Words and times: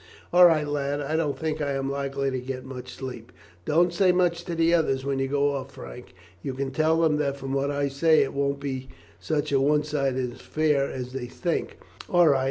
"All 0.33 0.47
right, 0.47 0.67
lad; 0.67 0.99
I 0.99 1.15
don't 1.15 1.37
think 1.37 1.61
I 1.61 1.73
am 1.73 1.87
likely 1.91 2.31
to 2.31 2.39
get 2.39 2.65
much 2.65 2.91
sleep." 2.91 3.31
"Don't 3.65 3.93
say 3.93 4.11
much 4.11 4.43
to 4.45 4.55
the 4.55 4.73
others 4.73 5.05
when 5.05 5.19
you 5.19 5.27
go 5.27 5.55
out," 5.55 5.71
Frank 5.71 6.05
said. 6.07 6.15
"You 6.41 6.55
can 6.55 6.71
tell 6.71 7.01
them 7.01 7.17
that, 7.17 7.37
from 7.37 7.53
what 7.53 7.69
I 7.69 7.87
say, 7.87 8.23
it 8.23 8.33
won't 8.33 8.59
be 8.59 8.89
such 9.19 9.51
a 9.51 9.61
one 9.61 9.83
sided 9.83 10.31
affair 10.31 10.89
as 10.91 11.13
they 11.13 11.27
seem 11.27 11.29
to 11.29 11.35
think." 11.35 11.77
"All 12.09 12.27
right. 12.29 12.39